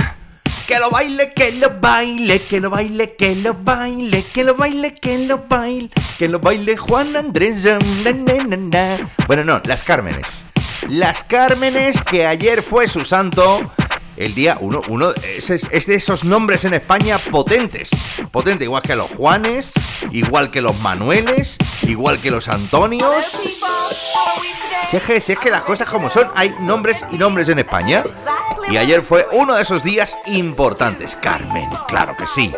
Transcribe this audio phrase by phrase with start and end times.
[0.67, 4.95] Que lo baile, que lo baile, que lo baile, que lo baile, que lo baile,
[4.95, 7.65] que lo baile, que lo baile Juan Andrés.
[7.65, 9.11] na, na, na.
[9.27, 10.45] Bueno, no, las Cármenes.
[10.89, 13.71] Las Cármenes, que ayer fue su santo.
[14.17, 17.91] El día uno, uno es, es- de esos nombres en España potentes.
[18.31, 19.73] Potente, igual que los Juanes,
[20.13, 23.25] igual que los Manueles, igual que los Antonios.
[24.91, 28.05] Si es, que, es que las cosas como son, hay nombres y nombres en España.
[28.71, 32.53] Y ayer fue uno de esos días importantes, Carmen, claro que sí.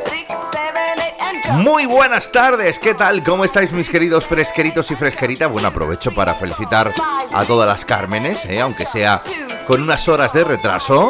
[1.53, 3.23] Muy buenas tardes, ¿qué tal?
[3.25, 5.51] ¿Cómo estáis mis queridos fresqueritos y fresqueritas?
[5.51, 6.93] Bueno, aprovecho para felicitar
[7.33, 8.61] a todas las Cármenes, ¿eh?
[8.61, 9.23] aunque sea
[9.67, 11.09] con unas horas de retraso.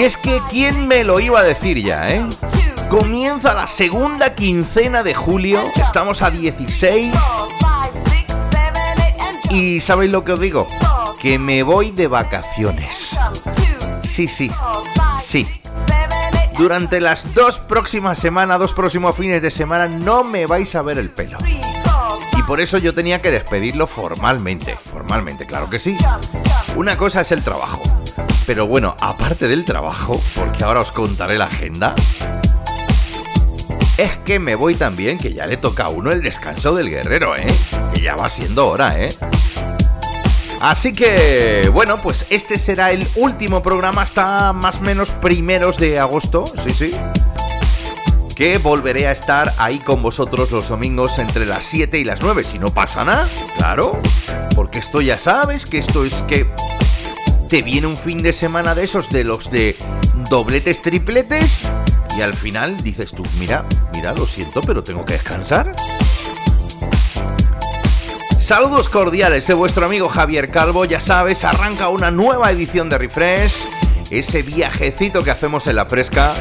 [0.00, 2.26] Y es que, ¿quién me lo iba a decir ya, eh?
[2.88, 7.12] Comienza la segunda quincena de julio, estamos a 16
[9.50, 10.66] y ¿sabéis lo que os digo?
[11.20, 13.18] Que me voy de vacaciones.
[14.08, 14.50] Sí, sí,
[15.22, 15.46] sí.
[16.56, 20.96] Durante las dos próximas semanas, dos próximos fines de semana, no me vais a ver
[20.96, 21.36] el pelo.
[22.38, 24.78] Y por eso yo tenía que despedirlo formalmente.
[24.82, 25.98] Formalmente, claro que sí.
[26.74, 27.82] Una cosa es el trabajo.
[28.50, 31.94] Pero bueno, aparte del trabajo, porque ahora os contaré la agenda,
[33.96, 37.36] es que me voy también, que ya le toca a uno el descanso del guerrero,
[37.36, 37.46] ¿eh?
[37.94, 39.10] Que ya va siendo hora, ¿eh?
[40.62, 46.00] Así que, bueno, pues este será el último programa hasta más o menos primeros de
[46.00, 46.90] agosto, sí, sí.
[48.34, 52.42] Que volveré a estar ahí con vosotros los domingos entre las 7 y las 9,
[52.42, 53.28] si no pasa nada,
[53.58, 54.00] claro.
[54.56, 56.50] Porque esto ya sabes que esto es que
[57.50, 59.76] te viene un fin de semana de esos, de los de
[60.30, 61.62] dobletes, tripletes,
[62.16, 65.74] y al final dices tú, mira, mira, lo siento, pero tengo que descansar.
[68.38, 73.66] Saludos cordiales de vuestro amigo Javier Calvo, ya sabes, arranca una nueva edición de Refresh,
[74.10, 76.34] ese viajecito que hacemos en la fresca,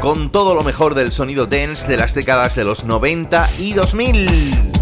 [0.00, 4.73] con todo lo mejor del sonido dance de las décadas de los 90 y 2000.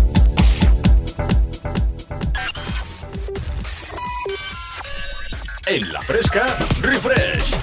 [5.75, 6.45] En la fresca,
[6.83, 7.55] refresh.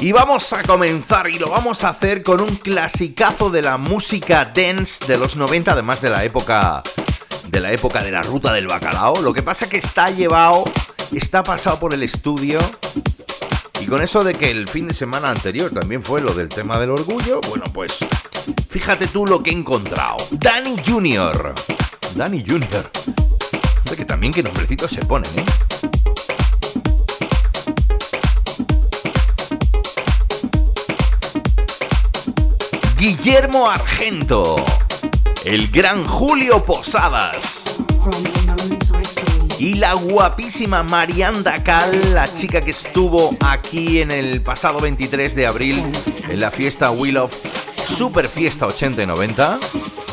[0.00, 4.50] Y vamos a comenzar y lo vamos a hacer con un clasicazo de la música
[4.52, 6.82] dance de los 90, además de la época
[7.46, 9.22] de la época de la ruta del bacalao.
[9.22, 10.64] Lo que pasa que está llevado,
[11.12, 12.58] está pasado por el estudio.
[13.80, 16.76] Y con eso de que el fin de semana anterior también fue lo del tema
[16.76, 18.04] del orgullo, bueno, pues
[18.68, 20.16] fíjate tú lo que he encontrado.
[20.32, 21.54] Danny Jr.
[22.16, 22.90] Danny Jr.
[23.78, 25.44] Hombre, que también qué nombrecitos se ponen, ¿eh?
[32.98, 34.64] Guillermo Argento,
[35.44, 37.78] el gran Julio Posadas
[39.58, 45.46] y la guapísima Marianda Cal, la chica que estuvo aquí en el pasado 23 de
[45.46, 45.82] abril
[46.28, 47.34] en la fiesta Wheel of
[47.88, 49.58] Super Fiesta 80 y 90,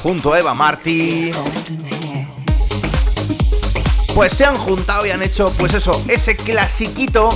[0.02, 1.32] junto a Eva Martí.
[4.16, 7.30] Pues se han juntado y han hecho, pues eso, ese clasiquito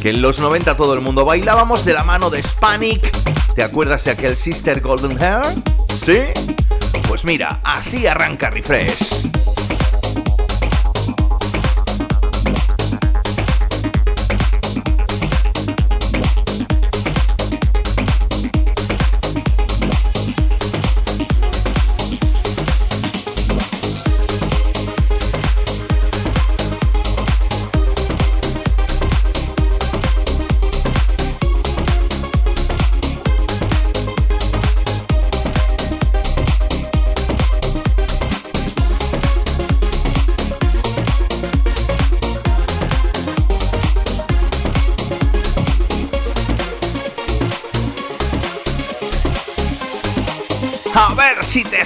[0.00, 3.10] que en los 90 todo el mundo bailábamos de la mano de Spanic.
[3.54, 5.44] ¿Te acuerdas de aquel Sister Golden Hair?
[5.96, 6.18] ¿Sí?
[7.08, 9.43] Pues mira, así arranca Refresh.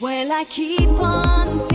[0.00, 1.69] Well, I keep on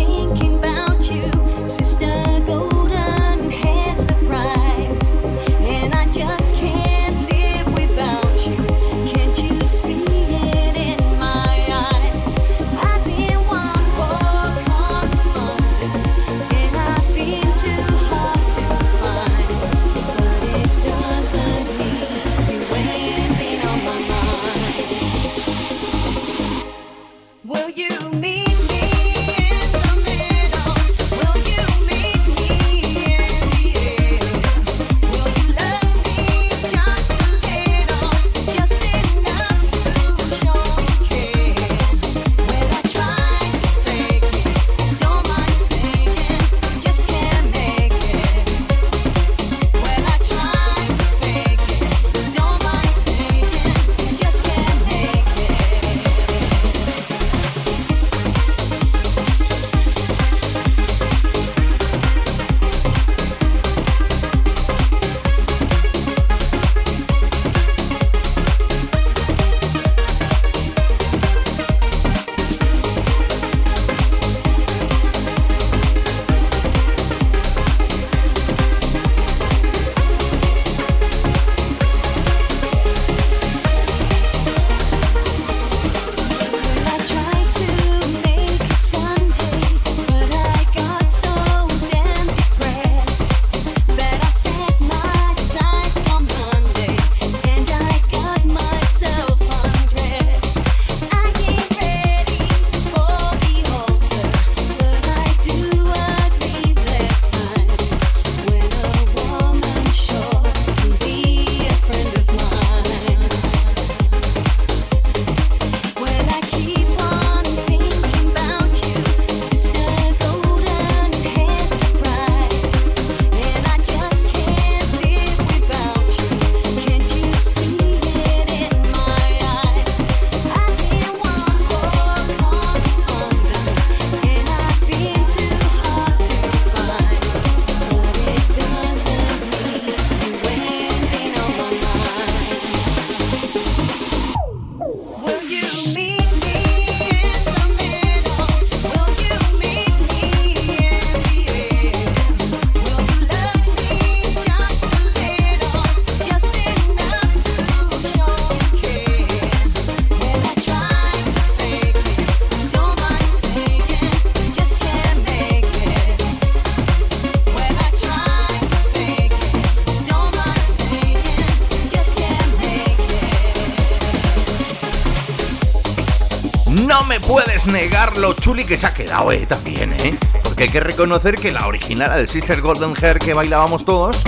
[177.68, 180.18] negar lo chuli que se ha quedado, eh, también, eh.
[180.44, 184.24] Porque hay que reconocer que la original, el Sister Golden Hair que bailábamos todos,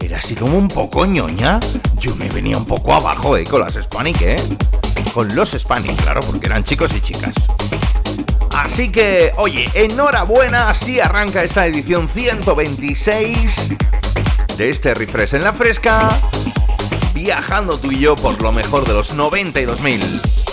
[0.00, 1.60] era así como un poco ñoña.
[1.98, 4.36] Yo me venía un poco abajo, eh, con las Spanic, eh.
[5.12, 7.34] Con los Spanic, claro, porque eran chicos y chicas.
[8.54, 13.70] Así que, oye, enhorabuena, así arranca esta edición 126
[14.56, 16.08] de este refresh en la fresca,
[17.14, 20.43] viajando tú y yo por lo mejor de los 92.000.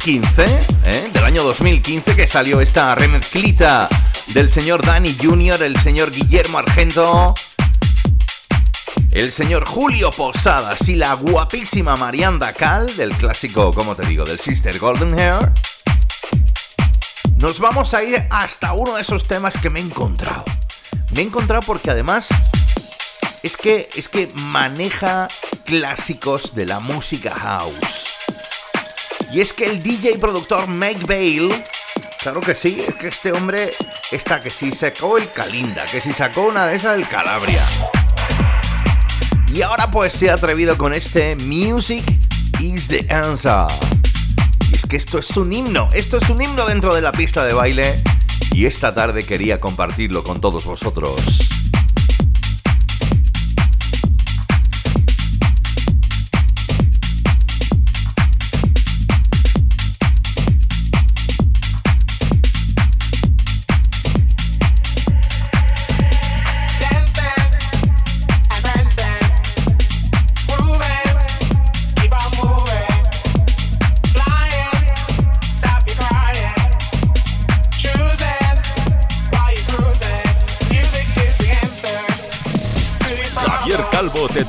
[0.00, 0.44] 2015,
[0.86, 1.10] ¿eh?
[1.12, 3.86] del año 2015 que salió esta remezclita
[4.28, 7.34] del señor Danny Jr., el señor Guillermo Argento,
[9.10, 14.40] el señor Julio Posadas y la guapísima Marianda Cal del clásico, como te digo, del
[14.40, 15.52] Sister Golden Hair.
[17.36, 20.44] Nos vamos a ir hasta uno de esos temas que me he encontrado.
[21.10, 22.28] Me he encontrado porque además
[23.42, 25.28] es que es que maneja
[25.66, 28.09] clásicos de la música house.
[29.32, 31.64] Y es que el DJ productor Mike Bale,
[32.20, 33.72] claro que sí, es que este hombre
[34.10, 37.64] está que si sacó el Calinda, que si sacó una de esas del Calabria.
[39.54, 42.02] Y ahora pues se ha atrevido con este Music
[42.58, 43.66] is the answer.
[44.72, 47.44] Y es que esto es un himno, esto es un himno dentro de la pista
[47.44, 48.02] de baile.
[48.52, 51.59] Y esta tarde quería compartirlo con todos vosotros.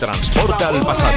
[0.01, 1.10] Transporta al pasado.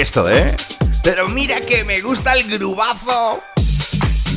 [0.00, 0.56] Esto, ¿eh?
[1.02, 3.42] Pero mira que me gusta el grubazo.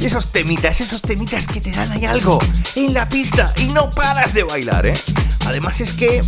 [0.02, 2.40] Esos temitas, esos temitas que te dan ahí algo
[2.76, 4.94] en la pista y no paras de bailar, ¿eh?
[5.46, 6.24] Además es que,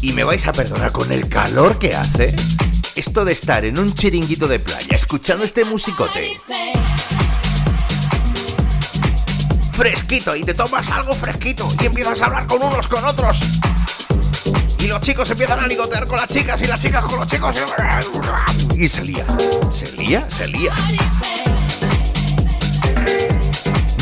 [0.00, 2.34] y me vais a perdonar con el calor que hace,
[2.96, 6.40] esto de estar en un chiringuito de playa escuchando este musicote.
[9.72, 13.59] Fresquito y te tomas algo fresquito y empiezas a hablar con unos con otros
[14.90, 17.54] los chicos empiezan a ligotear con las chicas y las chicas con los chicos.
[18.74, 19.24] Y se lía,
[19.70, 20.74] se lía, se lía.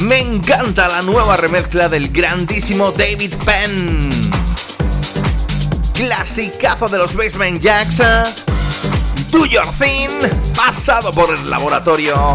[0.01, 4.09] Me encanta la nueva remezcla del grandísimo David Penn.
[5.93, 7.99] Clasicazo de los Basement Jacks.
[9.31, 10.09] Do Your Thing,
[10.57, 12.35] pasado por el laboratorio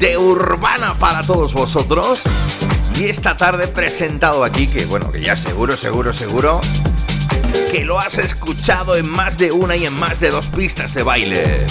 [0.00, 2.24] de Urbana para todos vosotros.
[2.96, 6.60] Y esta tarde presentado aquí, que bueno, que ya seguro, seguro, seguro,
[7.70, 11.02] que lo has escuchado en más de una y en más de dos pistas de
[11.02, 11.66] baile.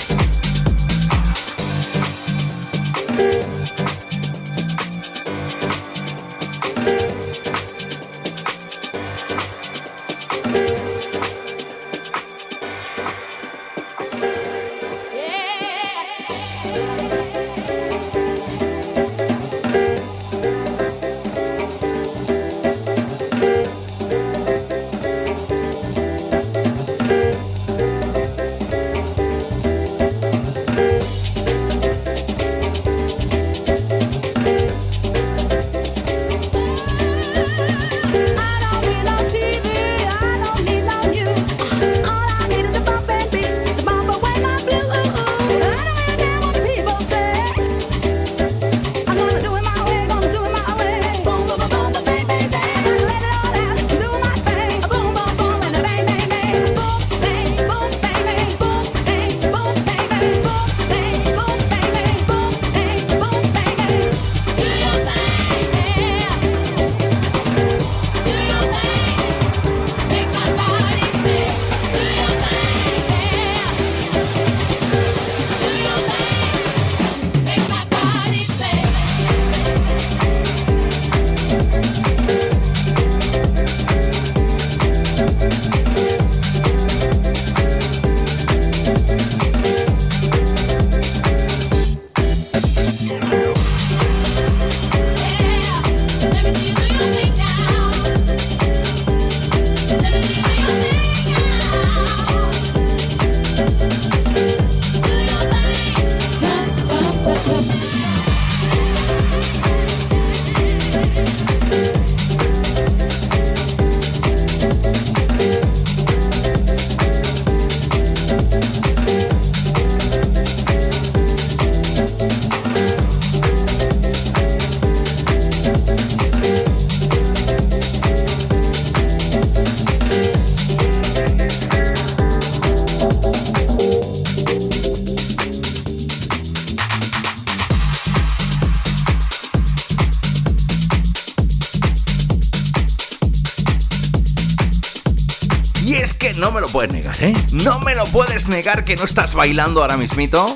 [148.50, 150.55] Negar que no estás bailando ahora mismito.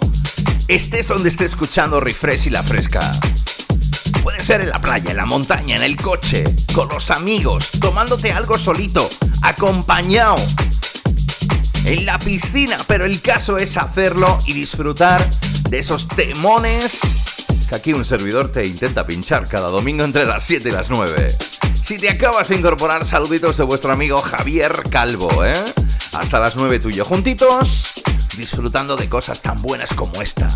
[0.67, 2.99] Estés donde estés escuchando Refresh y la fresca.
[4.23, 8.31] Puede ser en la playa, en la montaña, en el coche, con los amigos, tomándote
[8.31, 9.09] algo solito,
[9.41, 10.35] acompañado.
[11.85, 15.29] En la piscina, pero el caso es hacerlo y disfrutar
[15.69, 17.01] de esos temones
[17.67, 21.37] que aquí un servidor te intenta pinchar cada domingo entre las 7 y las 9.
[21.83, 25.53] Si te acabas de incorporar, saluditos de vuestro amigo Javier Calvo, ¿eh?
[26.13, 27.93] Hasta las 9 tuyo juntitos,
[28.37, 30.55] disfrutando de cosas tan buenas como esta.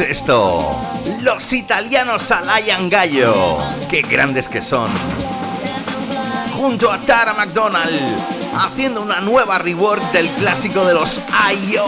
[0.00, 0.76] Esto?
[1.20, 3.58] Los italianos Alayan Gallo.
[3.90, 4.90] Qué grandes que son.
[6.56, 8.00] Junto a Tara McDonald,
[8.56, 11.86] haciendo una nueva rework del clásico de los I.O.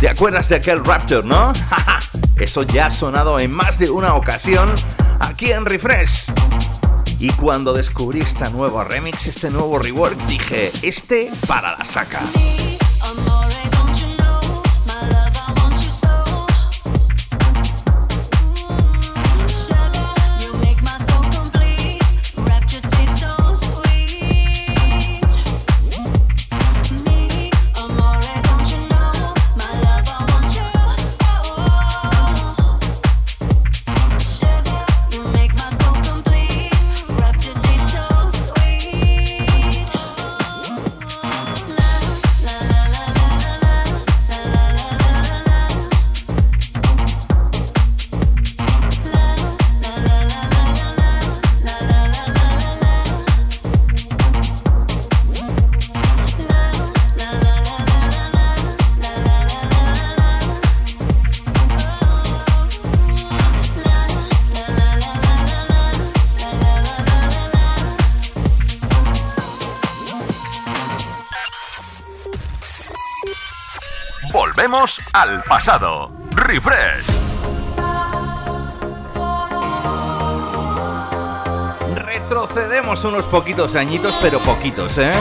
[0.00, 1.52] ¿Te acuerdas de aquel Raptor, no?
[2.36, 4.72] Eso ya ha sonado en más de una ocasión
[5.20, 6.32] aquí en Refresh.
[7.18, 12.20] Y cuando descubrí esta nueva remix, este nuevo rework, dije, este para la saca.
[75.60, 76.10] Pasado.
[76.36, 77.04] Refresh.
[81.96, 85.12] Retrocedemos unos poquitos añitos, pero poquitos, ¿eh?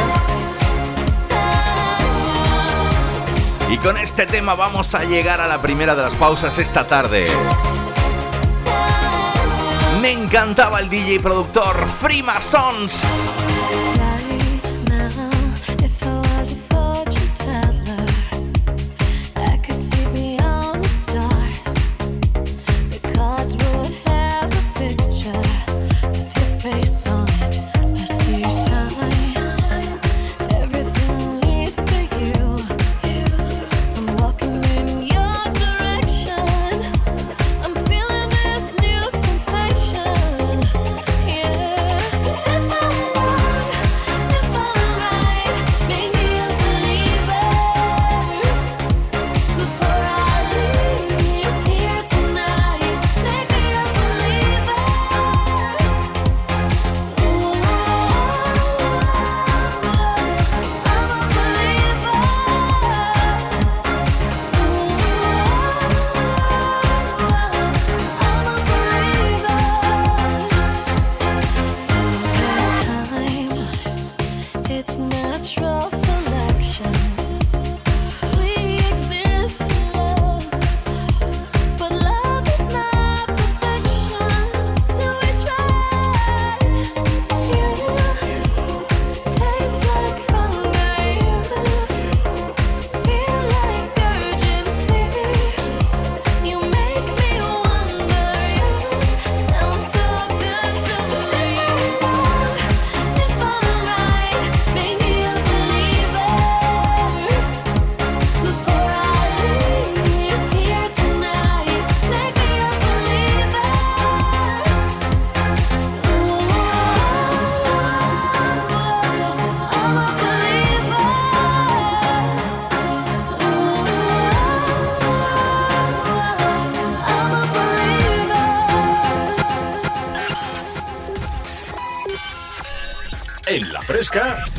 [3.70, 7.28] Y con este tema vamos a llegar a la primera de las pausas esta tarde.
[10.02, 13.44] Me encantaba el DJ productor Freemasons.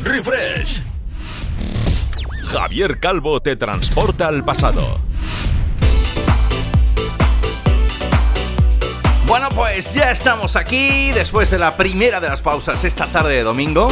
[0.03, 0.83] Refresh.
[2.51, 4.99] Javier Calvo te transporta al pasado.
[9.25, 13.41] Bueno, pues ya estamos aquí después de la primera de las pausas esta tarde de
[13.41, 13.87] domingo.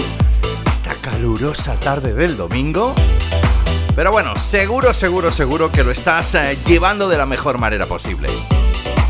[0.70, 2.94] Esta calurosa tarde del domingo.
[3.96, 8.30] Pero bueno, seguro, seguro, seguro que lo estás eh, llevando de la mejor manera posible.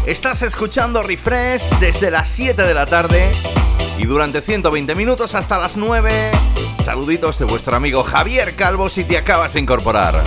[0.06, 3.30] Estás escuchando Refresh desde las 7 de la tarde
[4.00, 6.32] y durante 120 minutos hasta las 9.
[6.82, 10.24] Saluditos de vuestro amigo Javier Calvo si te acabas de incorporar.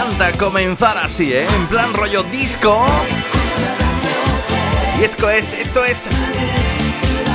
[0.00, 1.46] Encanta comenzar así, ¿eh?
[1.56, 2.86] En plan rollo disco.
[4.98, 6.08] Y esto es, esto es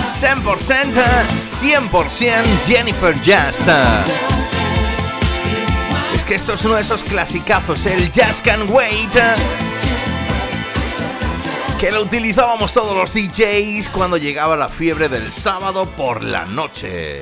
[0.08, 1.04] 100%,
[1.45, 3.62] 100% Jennifer Just.
[6.15, 9.13] Es que esto es uno de esos clasicazos, el Just Can Wait.
[11.80, 17.21] Que lo utilizábamos todos los DJs cuando llegaba la fiebre del sábado por la noche.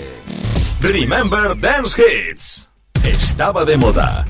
[0.80, 2.70] Remember Dance Hits.
[3.04, 4.26] Estaba de moda.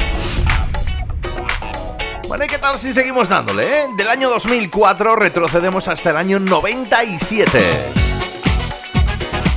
[2.42, 3.82] ¿Y qué tal si seguimos dándole?
[3.82, 3.88] Eh?
[3.96, 7.60] Del año 2004 retrocedemos hasta el año 97.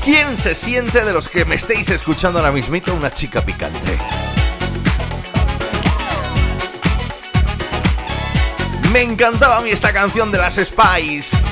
[0.05, 3.99] ¿Quién se siente de los que me estéis escuchando ahora mismito una chica picante?
[8.93, 11.49] Me encantaba a mí esta canción de las Spice.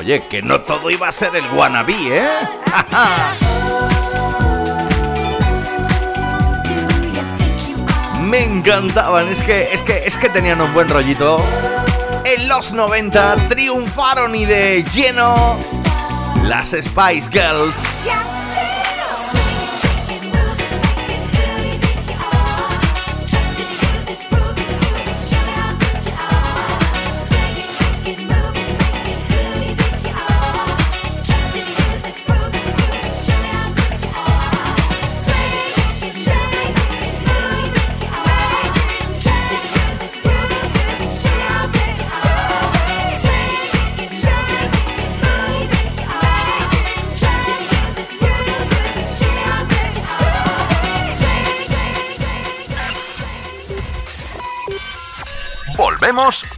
[0.00, 2.22] Oye, que no todo iba a ser el wannabe, ¿eh?
[8.20, 11.40] Me encantaban, es que, es que, es que tenían un buen rollito.
[12.24, 15.58] En los 90 triunfaron y de lleno
[16.42, 18.08] las Spice Girls.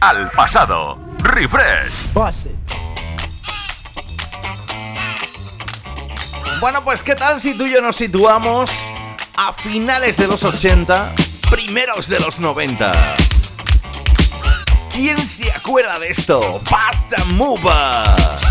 [0.01, 0.97] Al pasado.
[1.19, 2.11] Refresh.
[6.59, 8.91] Bueno, pues ¿qué tal si tú y yo nos situamos
[9.37, 11.13] a finales de los 80,
[11.49, 12.91] primeros de los 90?
[14.91, 16.61] ¿Quién se acuerda de esto?
[16.69, 17.61] Basta Move.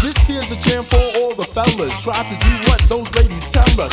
[0.01, 2.01] This here's a chant for all the fellas.
[2.01, 3.93] Try to do what those ladies tell us.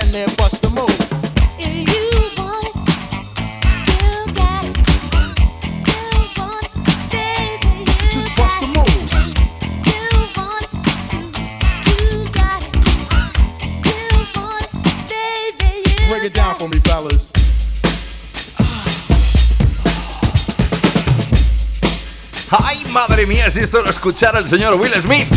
[23.07, 23.49] madre mía!
[23.49, 25.27] Si esto lo escuchara el señor Will Smith.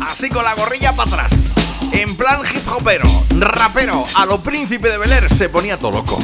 [0.00, 1.50] Así con la gorrilla para atrás.
[1.92, 3.08] En plan hip hopero,
[3.38, 6.18] rapero, a lo príncipe de Bel se ponía todo loco.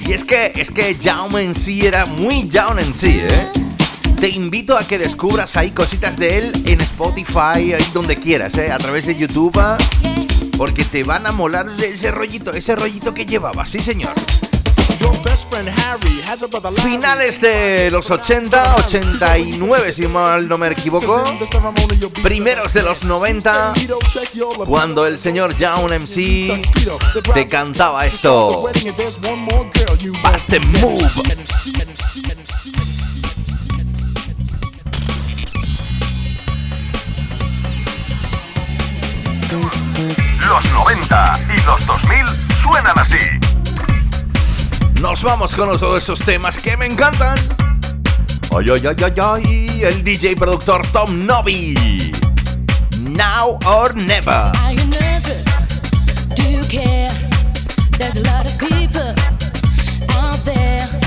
[0.00, 3.50] Y es que, es que Jaume en sí era muy Jaume en sí, ¿eh?
[4.20, 8.70] Te invito a que descubras ahí cositas de él en Spotify, ahí donde quieras, ¿eh?
[8.70, 9.58] A través de YouTube.
[10.58, 14.12] Porque te van a molar ese rollito, ese rollito que llevaba, sí señor.
[16.82, 21.24] Finales de los 80, 89 si mal no me equivoco.
[22.22, 23.74] Primeros de los 90,
[24.66, 26.60] cuando el señor Young MC
[27.34, 28.62] te cantaba esto.
[30.22, 31.08] Bust move.
[40.46, 42.26] Los 90 y los 2000
[42.62, 43.39] suenan así.
[45.00, 47.38] Nos vamos con uno de esos temas que me encantan.
[48.54, 52.12] Ay, ay, ay, ay, ay, el DJ productor Tom Novi.
[52.98, 54.30] Now or never.
[54.30, 55.44] Are you nervous?
[56.34, 57.10] Do you care?
[57.98, 59.14] There's a lot of people
[60.10, 60.99] out there.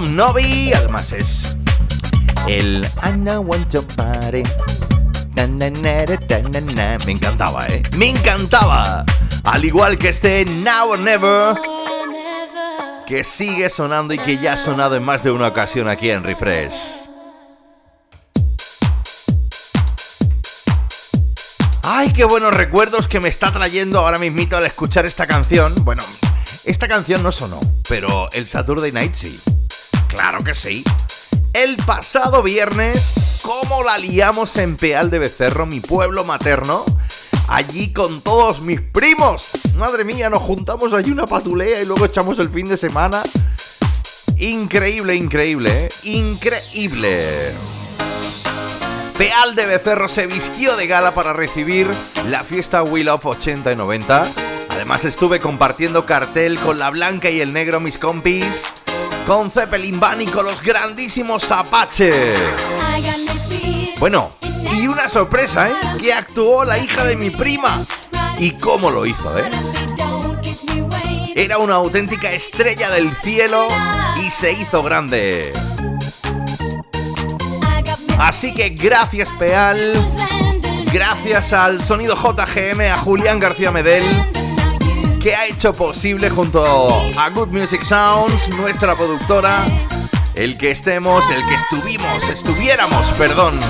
[0.00, 1.56] Novi, además es
[2.46, 4.42] el I know want to party.
[5.34, 7.82] Me encantaba, ¿eh?
[7.96, 9.04] Me encantaba.
[9.44, 11.56] Al igual que este Now or Never,
[13.06, 16.24] que sigue sonando y que ya ha sonado en más de una ocasión aquí en
[16.24, 17.08] Refresh.
[21.84, 25.72] Ay, qué buenos recuerdos que me está trayendo ahora mismito al escuchar esta canción.
[25.84, 26.02] Bueno,
[26.64, 29.40] esta canción no sonó, pero el Saturday Night sí.
[30.08, 30.82] Claro que sí.
[31.52, 36.84] El pasado viernes, ¿cómo la liamos en Peal de Becerro, mi pueblo materno?
[37.48, 39.52] Allí con todos mis primos.
[39.76, 43.22] Madre mía, nos juntamos allí una patulea y luego echamos el fin de semana.
[44.38, 45.88] Increíble, increíble, ¿eh?
[46.04, 47.52] Increíble.
[49.16, 51.90] Peal de Becerro se vistió de gala para recibir
[52.28, 54.22] la fiesta Will of 80 y 90.
[54.70, 58.74] Además estuve compartiendo cartel con la blanca y el negro mis compis
[59.28, 60.00] con Zeppelin
[60.32, 62.34] con los grandísimos Apache.
[64.00, 64.30] Bueno,
[64.72, 65.74] y una sorpresa, ¿eh?
[66.00, 67.84] Que actuó la hija de mi prima.
[68.38, 69.50] ¿Y cómo lo hizo, eh?
[71.36, 73.68] Era una auténtica estrella del cielo
[74.24, 75.52] y se hizo grande.
[78.18, 79.92] Así que gracias Peal,
[80.90, 84.37] gracias al sonido JGM, a Julián García Medel
[85.28, 86.64] que ha hecho posible junto
[87.18, 89.62] a Good Music Sounds, nuestra productora,
[90.34, 93.60] el que estemos, el que estuvimos, estuviéramos, perdón,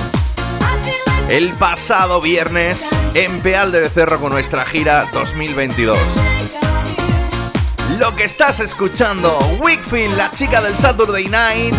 [1.29, 5.99] el pasado viernes en Peal de Becerro con nuestra gira 2022.
[7.99, 11.75] Lo que estás escuchando, Wickfield, la chica del Saturday Night,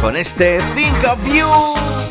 [0.00, 2.09] con este Think of You.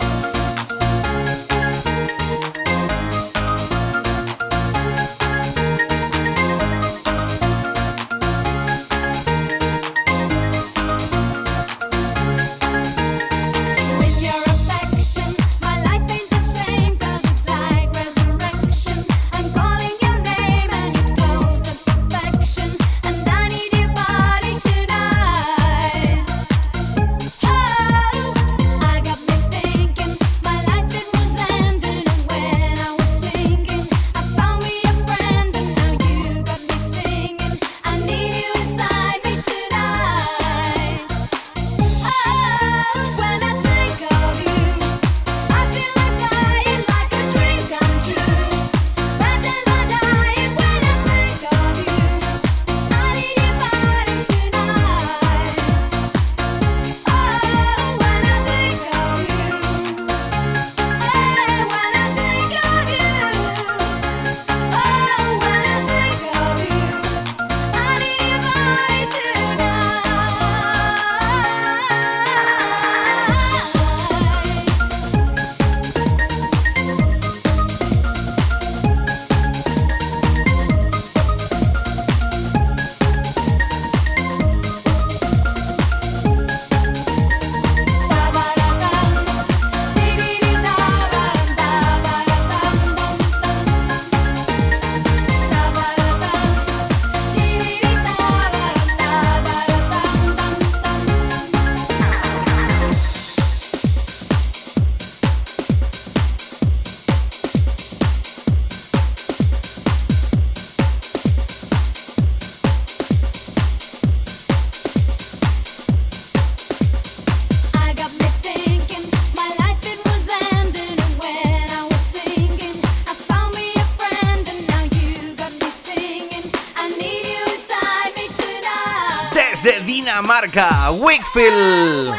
[130.41, 132.13] Marca Wickfield.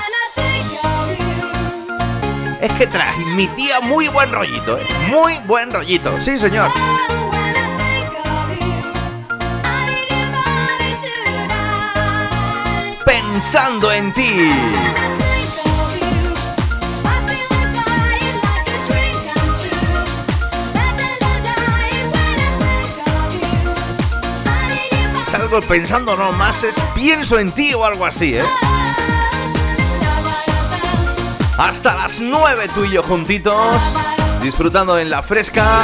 [2.61, 4.87] Es que transmitía muy buen rollito, ¿eh?
[5.09, 6.71] Muy buen rollito, sí señor.
[13.07, 15.20] Pensando en ti.
[25.59, 28.45] Pensando no más es pienso en ti o algo así, ¿eh?
[31.59, 33.97] Hasta las 9 tú y yo juntitos,
[34.41, 35.81] disfrutando en la fresca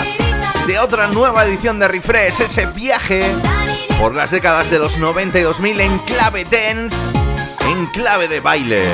[0.68, 3.20] de otra nueva edición de Refresh, ese viaje
[3.98, 7.12] por las décadas de los 90 y 2000 en clave dance,
[7.68, 8.84] en clave de baile.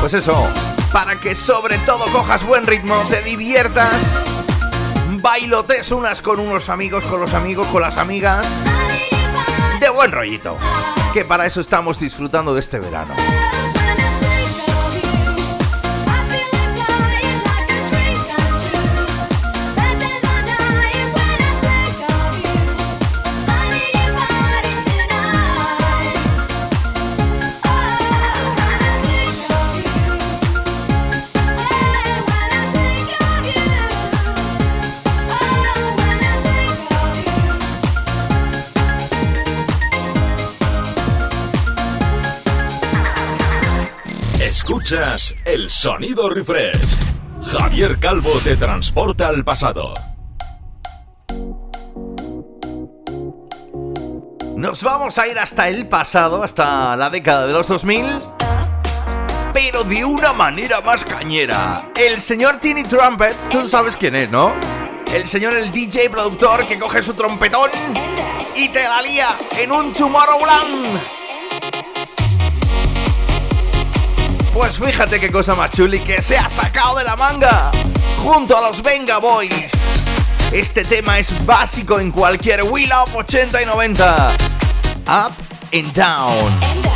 [0.00, 0.48] Pues eso,
[0.92, 4.22] para que sobre todo cojas buen ritmo, te diviertas,
[5.20, 8.65] bailotes unas con unos amigos, con los amigos, con las amigas
[9.96, 10.56] buen rollito.
[11.12, 13.14] que para eso estamos disfrutando de este verano.
[45.44, 46.78] El sonido refresh.
[47.50, 49.94] Javier Calvo te transporta al pasado.
[54.54, 58.06] Nos vamos a ir hasta el pasado, hasta la década de los 2000,
[59.52, 61.90] pero de una manera más cañera.
[61.96, 64.54] El señor Tiny Trumpet, tú sabes quién es, ¿no?
[65.12, 67.70] El señor, el DJ productor que coge su trompetón
[68.54, 69.26] y te la lía
[69.58, 71.15] en un Tomorrowland.
[74.56, 77.70] Pues fíjate qué cosa más chuli que se ha sacado de la manga
[78.24, 79.70] junto a los Venga Boys.
[80.50, 84.28] Este tema es básico en cualquier Wheel Up 80 y 90.
[85.08, 85.32] Up
[85.74, 86.95] and down.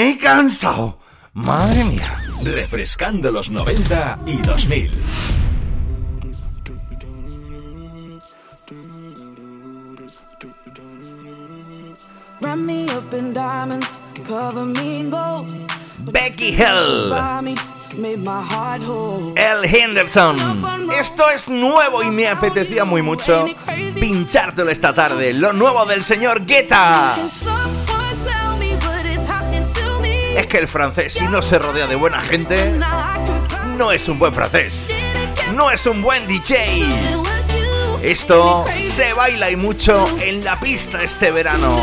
[0.00, 0.98] Me he cansado!
[1.34, 2.16] ¡Madre mía!
[2.42, 4.90] Refrescando los 90 y 2000.
[15.98, 17.12] Becky Hill.
[19.36, 20.64] El Henderson.
[20.98, 23.44] Esto es nuevo y me apetecía muy mucho
[24.00, 25.34] pinchártelo esta tarde.
[25.34, 27.18] Lo nuevo del señor Guetta.
[30.40, 32.72] Es que el francés, si no se rodea de buena gente,
[33.76, 34.90] no es un buen francés.
[35.52, 36.82] No es un buen DJ.
[38.00, 41.78] Esto se baila y mucho en la pista este verano.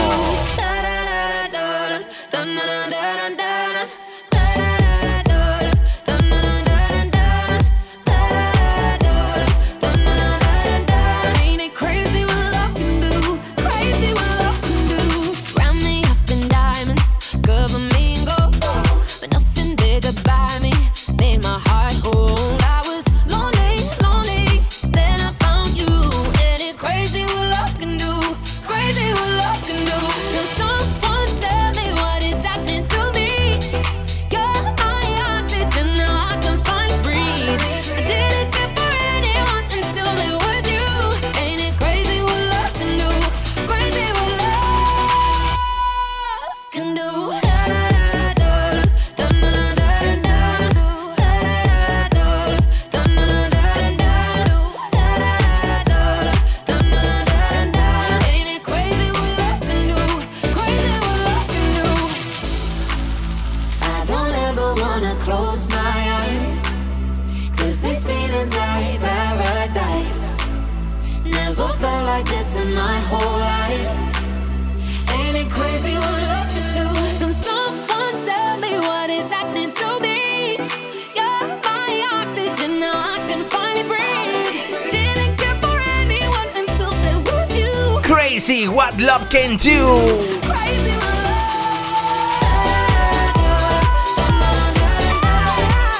[88.47, 90.21] See what love can do.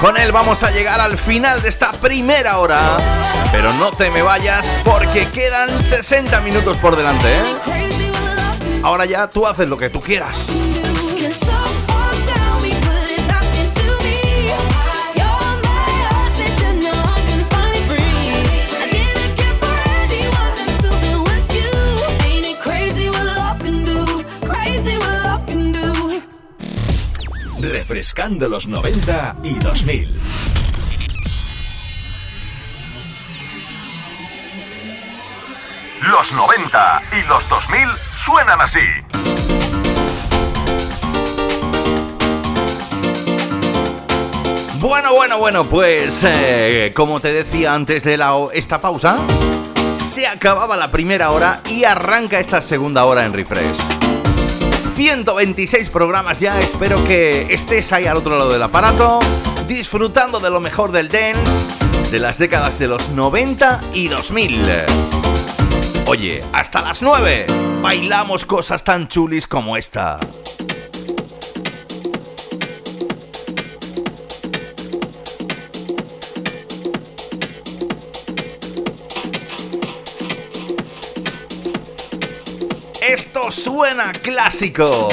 [0.00, 2.96] Con él vamos a llegar al final de esta primera hora.
[3.52, 7.40] Pero no te me vayas porque quedan 60 minutos por delante.
[7.40, 7.42] ¿eh?
[8.82, 10.48] Ahora ya tú haces lo que tú quieras.
[27.88, 30.20] Refrescando los 90 y 2000.
[36.10, 37.88] Los 90 y los 2000
[38.26, 38.80] suenan así.
[44.80, 49.16] Bueno, bueno, bueno, pues eh, como te decía antes de la, esta pausa,
[50.04, 54.07] se acababa la primera hora y arranca esta segunda hora en refresh.
[54.98, 59.20] 126 programas ya, espero que estés ahí al otro lado del aparato,
[59.68, 61.64] disfrutando de lo mejor del dance,
[62.10, 64.60] de las décadas de los 90 y 2000.
[66.06, 67.46] Oye, hasta las 9,
[67.80, 70.18] bailamos cosas tan chulis como esta.
[83.50, 85.08] Suena clásico.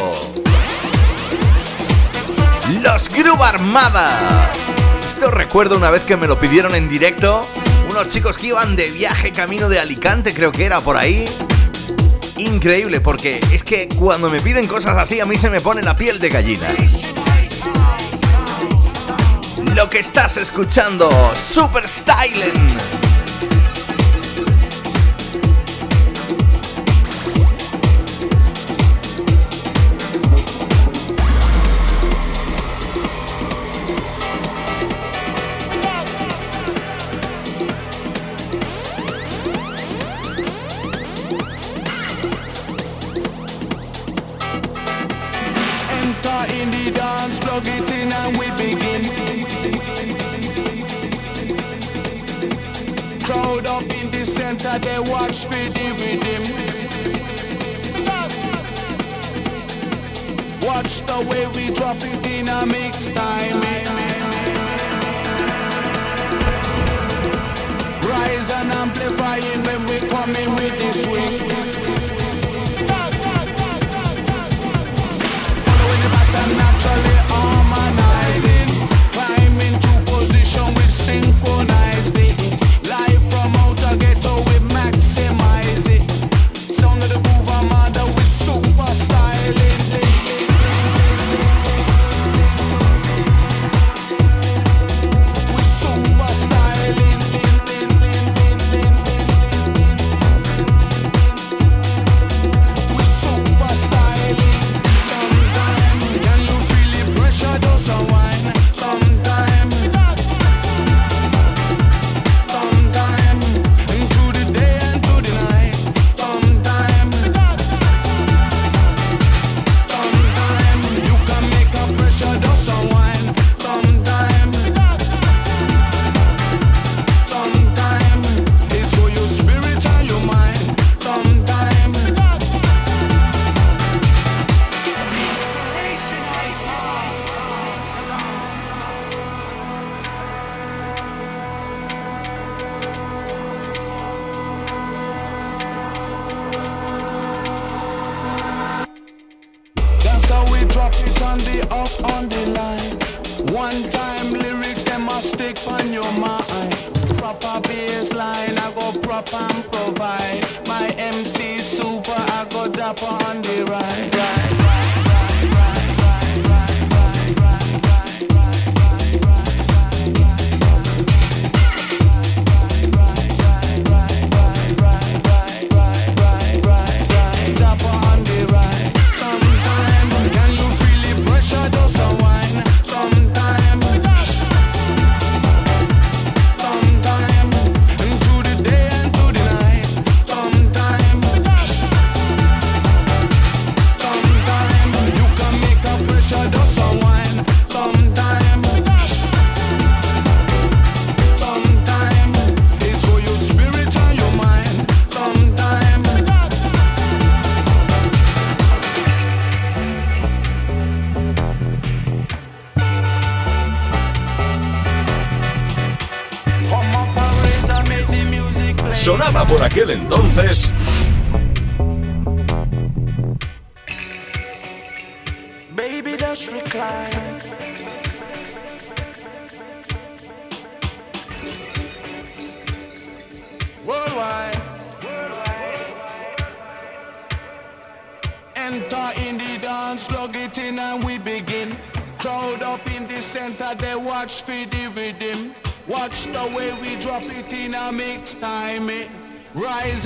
[2.81, 4.51] Los Groove Armada.
[4.99, 7.41] Esto recuerdo una vez que me lo pidieron en directo.
[7.89, 11.23] Unos chicos que iban de viaje camino de Alicante, creo que era por ahí.
[12.37, 15.95] Increíble, porque es que cuando me piden cosas así a mí se me pone la
[15.95, 16.67] piel de gallina.
[19.73, 23.04] Lo que estás escuchando, Super Styling.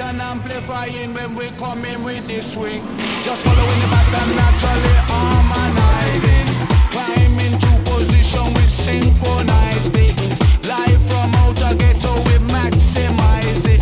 [0.01, 2.81] And amplifying when we come in with the swing.
[3.21, 6.47] Just following the pattern naturally harmonizing.
[6.93, 10.39] Climb into position we synchronize things.
[10.67, 13.81] Live from outer ghetto we maximize it.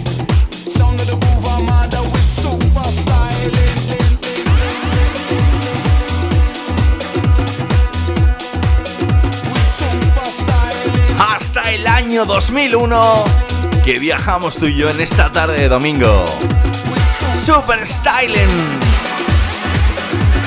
[0.71, 2.01] Sound of the groove armada.
[2.13, 3.77] We super styling.
[11.17, 13.26] Hasta el año 2001
[13.87, 16.25] que viajamos tú y yo en esta tarde de domingo.
[17.41, 18.49] Super Styling.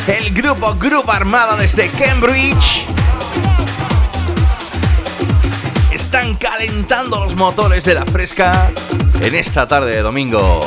[0.06, 2.84] El grupo Grupo Armada desde Cambridge.
[5.90, 8.70] Están calentando los motores de la fresca
[9.22, 10.60] en esta tarde de domingo.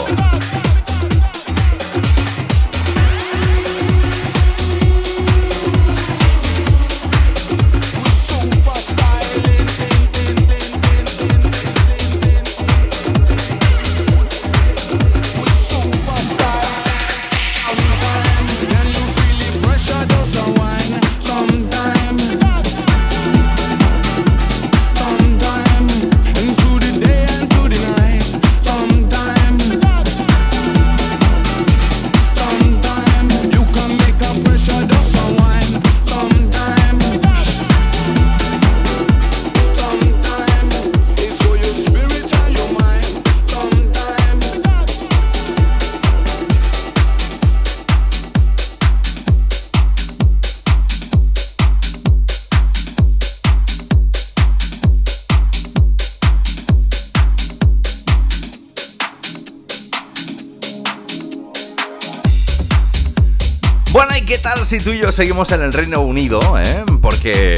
[64.73, 66.41] ¿Y qué tal si tú y yo seguimos en el Reino Unido?
[66.59, 66.83] eh?
[67.01, 67.55] Porque,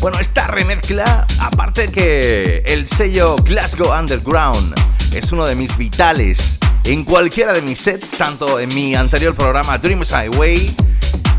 [0.00, 4.74] bueno, esta remezcla, aparte que el sello Glasgow Underground
[5.12, 9.78] es uno de mis vitales en cualquiera de mis sets, tanto en mi anterior programa
[9.78, 10.74] Dreams Highway,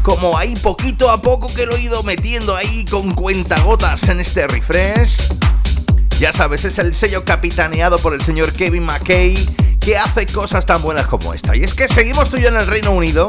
[0.01, 4.47] como ahí poquito a poco que lo he ido metiendo ahí con cuentagotas en este
[4.47, 5.29] refresh.
[6.19, 9.35] Ya sabes, es el sello capitaneado por el señor Kevin McKay
[9.79, 11.55] que hace cosas tan buenas como esta.
[11.55, 13.27] Y es que seguimos tú y yo en el Reino Unido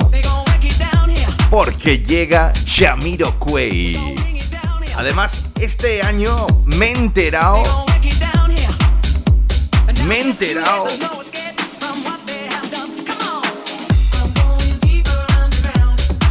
[1.53, 4.17] porque llega Shamiro Quay.
[4.97, 7.63] Además, este año me he enterado,
[10.07, 10.85] me he enterado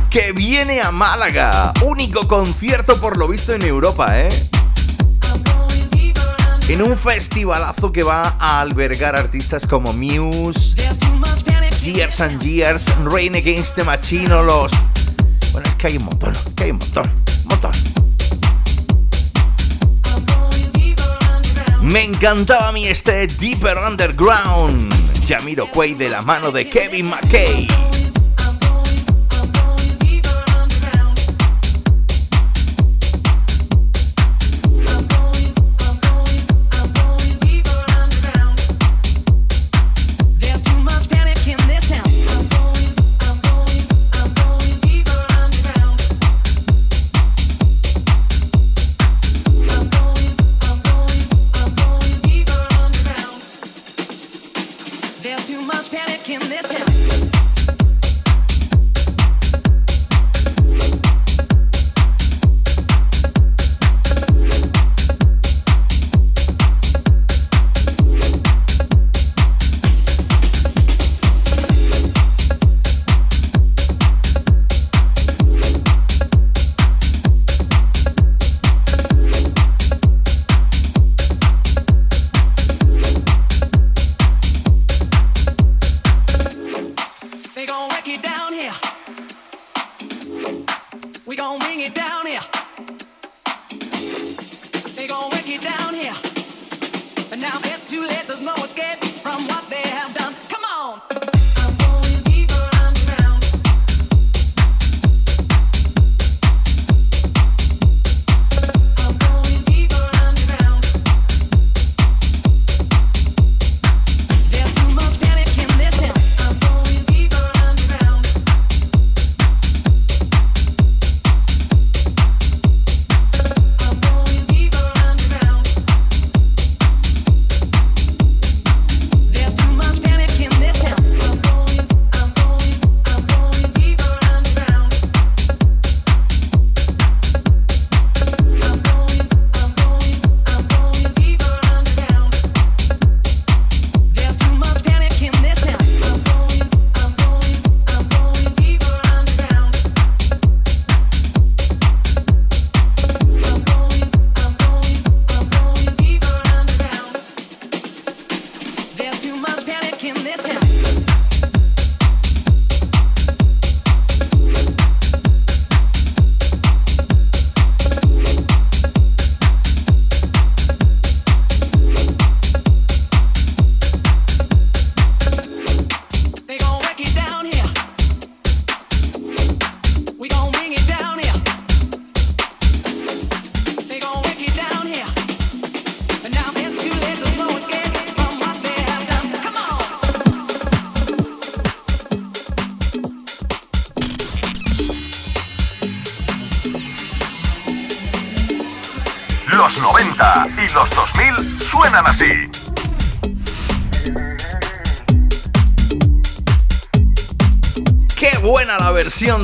[0.10, 1.72] que viene a Málaga.
[1.84, 4.30] Único concierto por lo visto en Europa, ¿eh?
[6.68, 10.76] En un festivalazo que va a albergar artistas como Muse,
[11.84, 14.72] Years and Years, Rain Against the Machine los...
[15.82, 17.12] Que hay un montón, que hay un montón,
[17.42, 17.72] un montón.
[21.82, 24.94] Me encantaba a mí este Deeper Underground.
[25.26, 27.68] Yamiro Quay de la mano de Kevin McKay.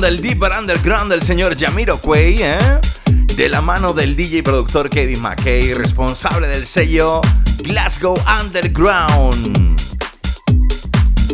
[0.00, 2.58] Del Deeper Underground del señor Yamiro Quay, ¿eh?
[3.36, 7.20] De la mano del DJ y productor Kevin McKay, responsable del sello
[7.58, 9.80] Glasgow Underground.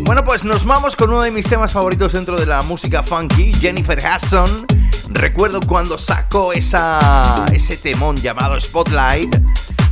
[0.01, 3.53] Bueno, pues nos vamos con uno de mis temas favoritos dentro de la música funky,
[3.55, 4.67] Jennifer Hudson.
[5.11, 9.37] Recuerdo cuando sacó esa, ese temón llamado Spotlight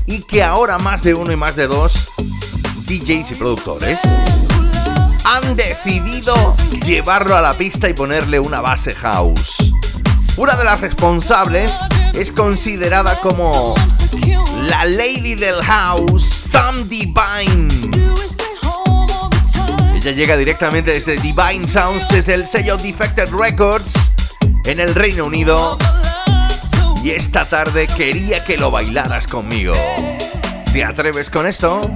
[0.07, 2.09] y que ahora más de uno y más de dos
[2.87, 3.99] DJs y productores
[5.25, 6.55] han decidido
[6.85, 9.73] llevarlo a la pista y ponerle una base house.
[10.37, 11.79] Una de las responsables
[12.15, 13.75] es considerada como
[14.63, 17.69] la lady del house, Sam Divine.
[19.95, 24.11] Ella llega directamente desde Divine Sounds, desde el sello Defected Records
[24.65, 25.79] en el Reino Unido.
[27.05, 29.75] Y esta tarde quería que lo bailaras conmigo.
[30.73, 31.91] ¿Te atreves con esto?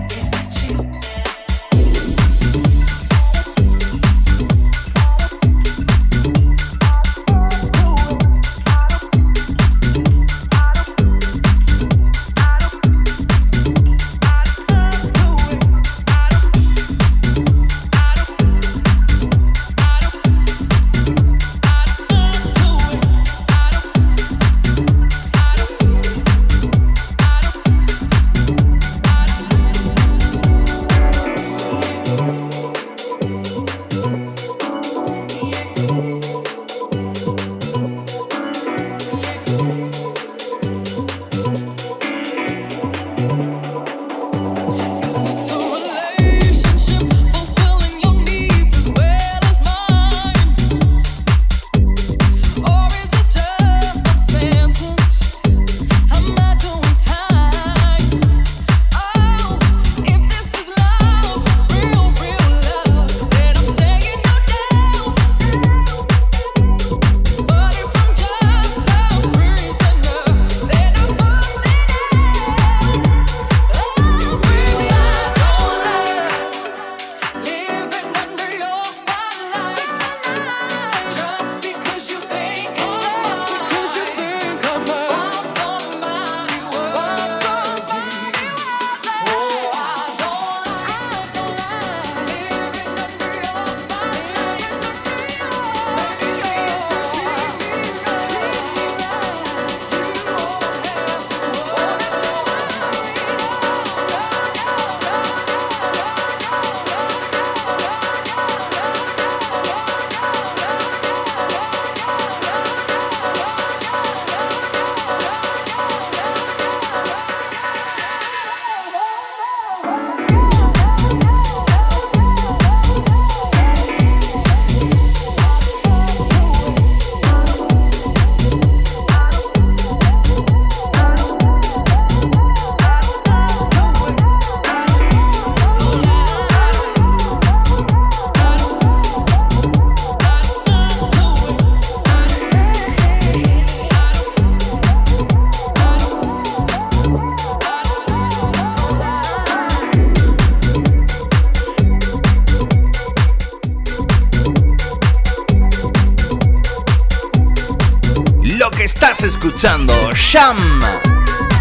[159.56, 160.80] Escuchando, Sham,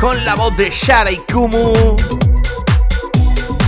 [0.01, 1.95] con la voz de Shara Kumu,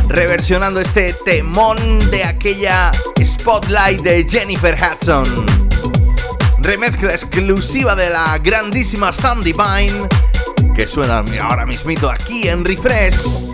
[0.10, 1.78] reversionando este temón
[2.12, 2.92] de aquella
[3.24, 5.46] Spotlight de Jennifer Hudson.
[6.60, 10.10] Remezcla exclusiva de la grandísima Sam Divine,
[10.76, 13.47] que suena ahora mismito aquí en Refresh.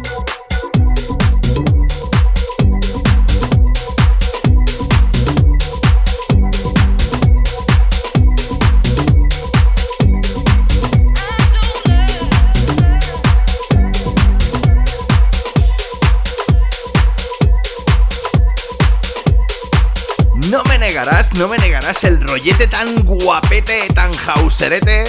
[21.83, 25.03] Negarás el rollete tan guapete, tan hauserete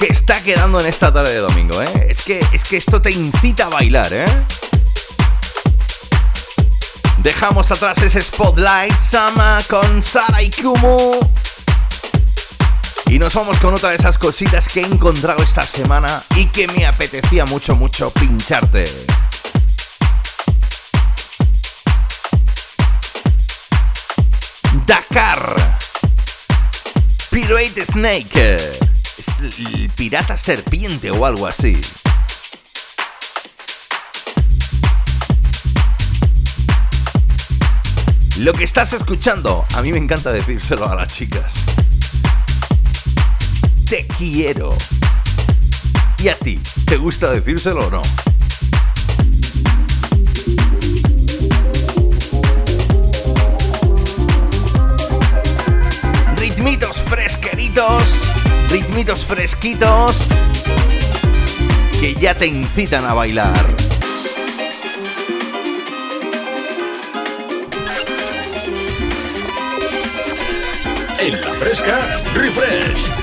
[0.00, 2.06] que está quedando en esta tarde de domingo, ¿eh?
[2.08, 4.26] Es que, es que esto te incita a bailar, ¿eh?
[7.18, 11.20] Dejamos atrás ese Spotlight Sama con Sara y Kumu.
[13.06, 16.66] Y nos vamos con otra de esas cositas que he encontrado esta semana y que
[16.66, 18.86] me apetecía mucho, mucho pincharte.
[24.84, 25.78] Dakar.
[27.40, 28.28] Pirate Snake.
[28.34, 28.78] Eh,
[29.16, 31.80] es el pirata serpiente o algo así.
[38.38, 41.52] Lo que estás escuchando, a mí me encanta decírselo a las chicas.
[43.88, 44.76] Te quiero.
[46.18, 46.60] ¿Y a ti?
[46.86, 48.02] ¿Te gusta decírselo o no?
[56.36, 56.98] Ritmitos
[57.38, 58.30] fresqueritos,
[58.68, 60.28] ritmitos fresquitos
[62.00, 63.66] que ya te incitan a bailar.
[71.20, 73.17] En la fresca, refresh.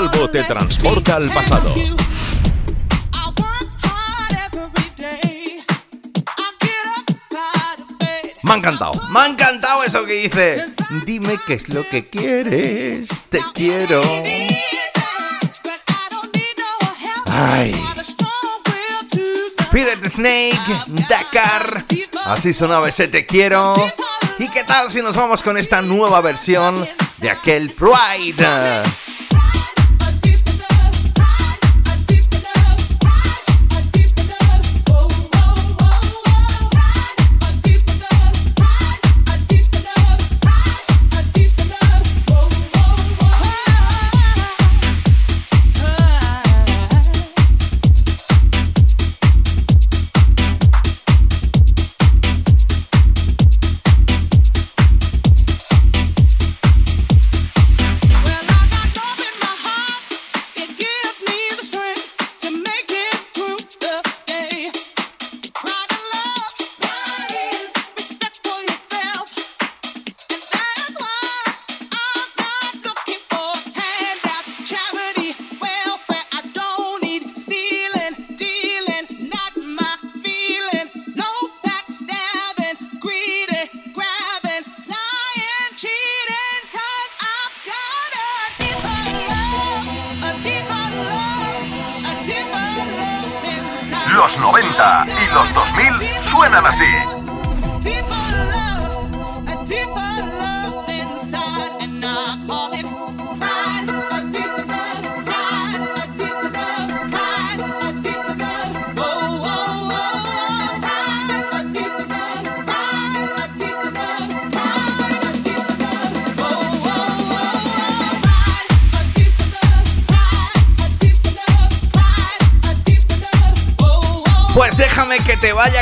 [0.00, 1.74] Calvo te transporta al pasado.
[8.42, 10.64] Me ha encantado, me ha encantado eso que dice.
[11.04, 14.00] Dime qué es lo que quieres, te quiero.
[17.26, 17.78] Ay.
[19.70, 20.76] Pirate Snake,
[21.10, 21.84] Dakar.
[22.24, 23.74] Así sonaba ese te quiero.
[24.38, 26.88] ¿Y qué tal si nos vamos con esta nueva versión
[27.18, 28.82] de aquel Pride?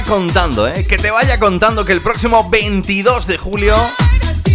[0.09, 0.86] Contando, ¿eh?
[0.86, 3.76] Que te vaya contando que el próximo 22 de julio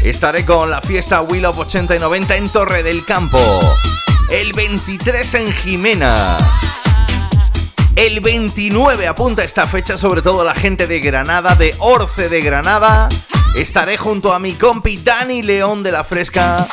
[0.01, 3.37] estaré con la fiesta Will of 80 y 90 en Torre del Campo.
[4.31, 6.37] El 23 en Jimena.
[7.95, 13.07] El 29 apunta esta fecha, sobre todo la gente de Granada, de Orce de Granada.
[13.55, 16.67] Estaré junto a mi compi Dani León de la Fresca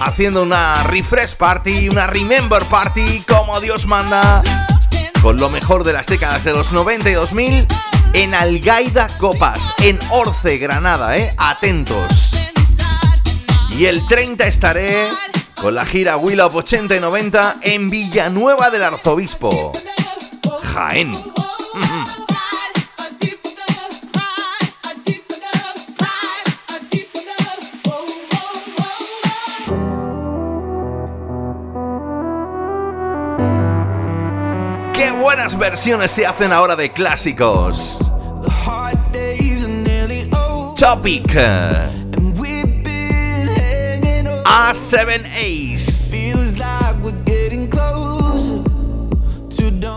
[0.00, 4.40] haciendo una refresh party, una remember party, como Dios manda,
[5.20, 7.66] con lo mejor de las décadas de los 90 y 2000
[8.12, 11.34] en Algaida Copas, en Orce, Granada, ¿eh?
[11.36, 12.32] Atentos.
[13.70, 15.08] Y el 30 estaré
[15.60, 19.72] con la gira Will of 80 y 90 en Villanueva del Arzobispo,
[20.62, 21.12] Jaén.
[35.38, 38.10] Buenas versiones se hacen ahora de clásicos.
[40.76, 41.32] Topic.
[44.44, 46.34] A7 Ace.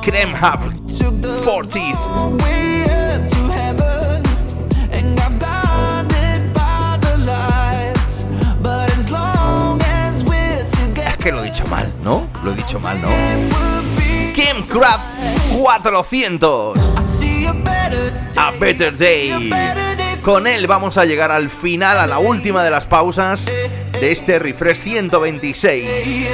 [0.04, 0.60] Creme Hub.
[1.44, 1.98] 40th.
[11.08, 12.28] Es que lo he dicho mal, ¿no?
[12.44, 13.70] Lo he dicho mal, ¿no?
[14.62, 15.04] Kim Craft
[15.58, 16.78] 400.
[18.36, 19.52] A Better Day.
[20.22, 24.40] Con él vamos a llegar al final, a la última de las pausas de este
[24.40, 26.28] refresh 126.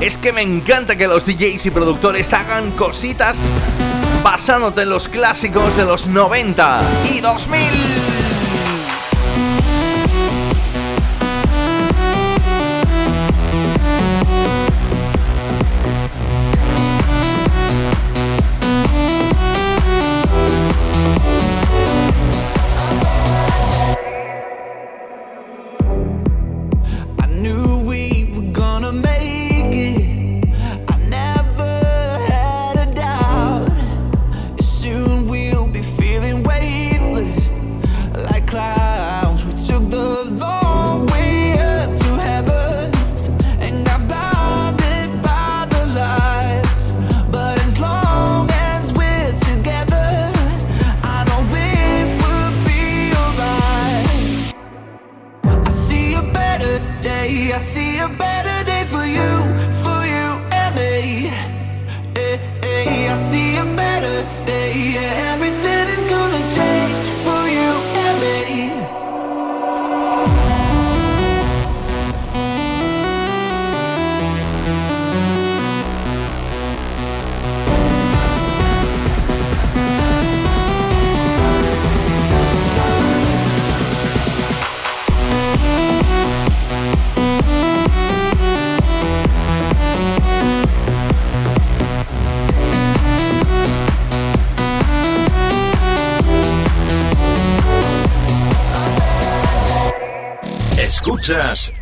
[0.00, 3.52] Es que me encanta que los DJs y productores hagan cositas
[4.24, 6.80] basándote en los clásicos de los 90
[7.12, 8.13] y 2000.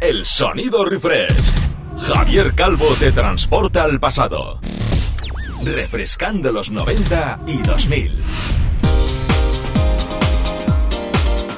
[0.00, 1.34] El sonido refresh.
[2.00, 4.60] Javier Calvo te transporta al pasado.
[5.64, 8.22] Refrescando los 90 y 2000.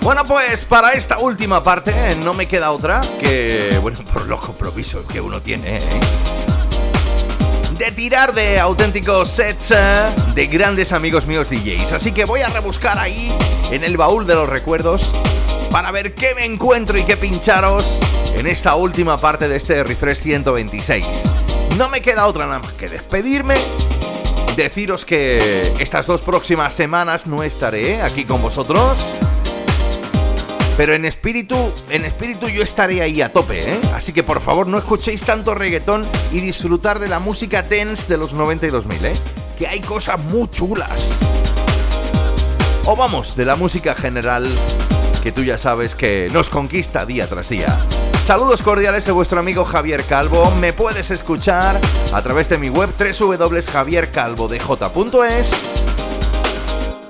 [0.01, 1.93] Bueno, pues para esta última parte
[2.25, 5.81] no me queda otra que, bueno, por los compromisos que uno tiene, ¿eh?
[7.77, 11.93] de tirar de auténticos sets eh, de grandes amigos míos DJs.
[11.93, 13.31] Así que voy a rebuscar ahí
[13.71, 15.13] en el baúl de los recuerdos
[15.75, 17.99] para ver qué me encuentro y qué pincharos
[18.37, 21.05] en esta última parte de este Refresh 126.
[21.77, 23.57] No me queda otra nada más que despedirme.
[24.55, 29.15] Deciros que estas dos próximas semanas no estaré aquí con vosotros.
[30.77, 33.81] Pero en espíritu, en espíritu yo estaré ahí a tope, ¿eh?
[33.97, 38.17] Así que por favor no escuchéis tanto reggaetón y disfrutar de la música dance de
[38.17, 39.13] los 90 y 2000, ¿eh?
[39.59, 41.19] Que hay cosas muy chulas.
[42.85, 44.55] O vamos, de la música general
[45.25, 47.81] que tú ya sabes que nos conquista día tras día.
[48.23, 50.51] Saludos cordiales de vuestro amigo Javier Calvo.
[50.61, 51.81] Me puedes escuchar
[52.13, 55.63] a través de mi web www.javiercalvodj.es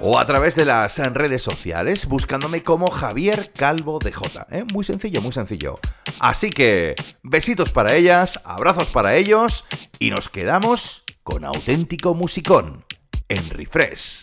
[0.00, 4.46] o a través de las redes sociales buscándome como Javier Calvo DJ.
[4.52, 4.64] ¿eh?
[4.72, 5.80] Muy sencillo, muy sencillo.
[6.20, 9.64] Así que besitos para ellas, abrazos para ellos
[9.98, 12.84] y nos quedamos con auténtico musicón
[13.28, 14.22] en Refresh.